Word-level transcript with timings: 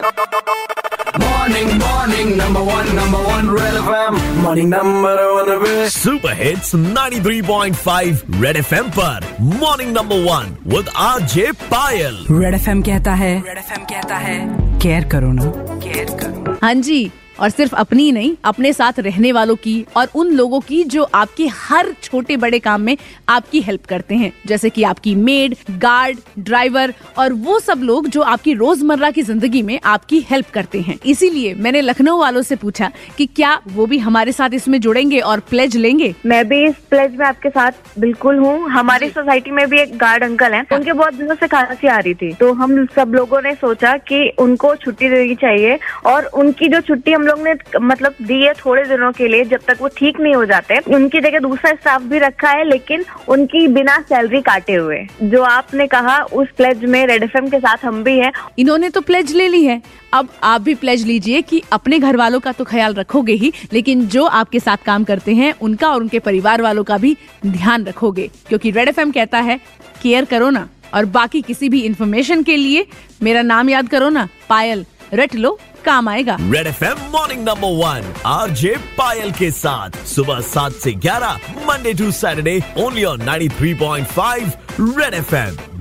Morning, 0.00 1.70
morning, 1.78 2.36
number 2.36 2.60
one, 2.62 2.90
number 2.94 3.18
one, 3.18 3.50
Red 3.50 3.74
FM. 3.78 4.18
Morning, 4.42 4.68
number 4.70 5.14
one, 5.30 5.48
पे 5.62 5.88
super 5.90 6.34
hits 6.42 6.74
93.5 6.74 8.22
red 8.42 8.56
FM 8.56 8.90
पर. 8.98 9.26
Morning 9.40 9.92
number 9.96 10.16
one 10.24 10.56
with 10.74 10.88
RJ 11.06 11.50
Payal 11.64 12.24
red 12.30 12.54
FM 12.54 12.82
कहता 12.88 13.14
है 13.22 13.34
red 13.46 13.58
FM 13.58 13.84
कहता 13.92 14.16
है 14.26 14.38
care 14.82 15.08
करो 15.14 15.32
ना 15.32 15.50
care 15.84 16.16
करो। 16.20 16.56
हाँ 16.62 16.74
जी 16.74 17.00
और 17.40 17.50
सिर्फ़ 17.50 17.74
अपनी 17.76 18.02
ही 18.02 18.12
नहीं 18.12 18.34
अपने 18.44 18.72
साथ 18.72 18.98
रहने 18.98 19.32
वालों 19.32 19.56
की 19.56 19.84
और 19.96 20.08
उन 20.14 20.32
लोगों 20.32 20.60
की 20.60 20.82
जो 20.86 21.02
आपके 21.14 21.46
हर 21.58 21.92
छोटे 22.02 22.36
बड़े 22.36 22.58
काम 22.58 22.80
में 22.80 22.96
आपकी 23.28 23.60
हेल्प 23.60 23.84
करते 23.86 24.14
हैं। 24.14 24.32
जैसे 24.46 24.70
कि 24.70 24.82
आपकी 24.82 25.14
मेड 25.14 25.54
गार्ड 25.78 26.18
ड्राइवर 26.38 26.94
और 27.18 27.32
वो 27.32 27.58
सब 27.60 27.82
लोग 27.82 28.08
जो 28.08 28.20
आपकी 28.22 28.54
रोज़मर्रा 28.54 29.10
की 29.10 29.22
ज़िंदगी 29.22 29.62
में 29.62 29.78
आपकी 29.86 30.20
हेल्प 30.30 30.50
करते 30.54 30.80
हैं। 30.80 30.98
इसीलिए 31.06 31.54
मैंने 31.54 31.80
लखनऊ 31.80 32.18
वालों 32.20 32.42
से 32.42 32.56
पूछा 32.56 32.90
कि 33.18 33.26
क्या 33.26 33.54
वो 33.68 33.86
भी 33.86 33.98
हमारे 33.98 34.32
साथ 34.32 34.54
इसमें 34.54 34.80
जुड़ेंगे 34.80 35.20
और 35.20 35.40
प्लेज 35.50 35.76
लेंगे? 35.76 36.14
मैं 36.26 36.46
भी 36.48 36.62
इस 36.64 36.74
प्लेज 36.90 37.16
में 37.16 37.26
आपके 37.26 37.48
साथ 37.48 37.72
बिल्कुल 37.98 38.38
हूँ। 38.38 38.68
हमारी 38.70 39.08
सोसाइटी 39.08 39.50
में 39.50 39.66
भी 39.70 39.80
एक 39.80 39.96
गार्ड 39.98 40.24
अंकल 40.24 40.54
है। 40.54 40.64
उनके 40.72 40.92
बहुत 40.92 41.14
दिनों 41.14 41.34
से 41.34 41.46
खांसी 41.48 41.86
आ 41.86 41.98
रही 41.98 42.14
थी। 42.14 42.32
तो 42.34 42.52
हम 42.52 42.84
सब 42.96 43.12
लोगों 43.14 43.40
ने 43.42 43.54
सोचा 43.54 43.96
की 44.10 44.28
उनको 44.38 44.74
छुट्टी 44.76 45.08
देनी 45.08 45.34
चाहिए 45.36 45.78
और 46.06 46.24
उनकी 46.34 46.68
जो 46.68 46.80
छुट्टी 46.80 47.12
हम 47.12 47.26
लोग 47.28 47.42
ने 47.42 47.54
मतलब 47.80 48.14
दी 48.22 48.40
है 48.42 48.52
थोड़े 48.54 48.84
दिनों 48.84 49.12
के 49.12 49.28
लिए, 49.28 49.44
जब 49.44 49.60
तक 49.66 49.78
वो 49.80 49.88
ठीक 49.96 50.20
नहीं 50.20 50.34
हो 50.34 50.44
जाते, 50.44 50.78
उनकी 50.88 51.20
जगह 51.20 51.38
दूसरा 51.38 51.72
स्टाफ 51.72 52.02
भी 52.02 52.18
रखा 52.18 52.50
है, 52.50 52.64
लेकिन 52.64 53.04
उनकी 53.28 53.66
बिना 53.68 53.98
सैलरी 54.00 54.40
काटे 54.40 54.74
हुए। 54.74 55.06
जो 55.22 55.42
आपने 55.42 55.86
कहा, 55.86 56.18
उस 56.22 56.48
प्लेज 56.56 56.84
में 56.84 57.06
रेड 57.06 57.22
एफएम 57.22 57.48
के 57.48 57.58
साथ 57.58 57.84
हम 57.84 58.02
भी 58.04 58.18
हैं। 58.18 58.32
इन्होंने 58.58 58.90
तो 58.90 59.00
प्लेज 59.00 59.32
ले 59.32 59.48
ली 59.48 59.64
है। 59.64 59.80
अब 60.12 60.28
आप 60.42 60.60
भी 60.60 60.74
प्लेज 60.74 61.06
लीजिए 61.06 61.40
कि 61.42 61.62
अपने 61.72 61.98
घर 61.98 62.16
वालों 62.16 62.40
का 62.40 62.52
तो 62.52 62.64
ख्याल 62.64 62.94
रखोगे 62.94 63.32
ही, 63.32 63.52
लेकिन 63.72 64.06
जो 64.06 64.24
आपके 64.24 64.60
साथ 64.60 64.84
काम 64.86 65.04
करते 65.04 65.34
हैं, 65.34 65.54
उनका 65.60 65.88
और 65.88 66.00
उनके 66.00 66.18
परिवार 66.18 66.62
वालों 66.62 66.84
का 66.84 66.98
भी 66.98 67.16
ध्यान 67.46 67.84
रखोगे। 67.84 68.30
क्योंकि 68.48 68.70
रेड 68.70 68.88
एफएम 68.88 69.10
कहता 69.10 69.38
है 69.40 69.60
केयर 70.02 70.24
करो 70.24 70.50
ना। 70.50 70.68
और 70.94 71.04
बाकी 71.04 71.40
किसी 71.42 71.68
भी 71.68 71.80
इंफॉर्मेशन 71.80 72.42
के 72.42 72.56
लिए 72.56 72.86
मेरा 73.22 73.42
नाम 73.42 73.70
याद 73.70 73.88
करो 73.88 74.08
ना, 74.08 74.28
पायल। 74.48 74.84
रट 75.14 75.34
लो 75.34 75.58
काम 75.84 76.08
आएगा। 76.08 76.36
Red 76.40 76.66
F 76.66 76.84
M 76.84 76.98
morning 77.10 77.40
number 77.48 77.68
one 77.84 78.14
R 78.26 78.50
J 78.50 78.74
Payal 78.98 79.32
के 79.32 79.50
साथ। 79.50 79.90
सुबह 80.06 80.40
सात 80.40 80.72
से 80.72 80.92
ग्यारह 80.92 81.40
Monday 81.66 81.94
to 81.94 82.10
Saturday 82.12 82.62
only 82.78 83.04
on 83.04 83.22
93.5 83.22 83.96
red 83.96 84.06
five 84.06 84.52
red 84.80 85.14
F 85.14 85.34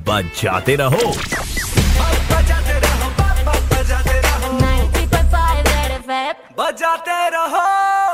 बजाते 0.07 0.75
रहो, 0.75 1.11
बजाते 3.69 4.19
रहो, 4.19 4.57
90.5 4.57 5.65
Red 5.67 5.91
FM. 6.01 6.35
बजाते 6.59 7.29
रहो। 7.29 8.06